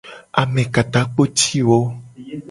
[0.41, 1.79] Amekatakpotiwo.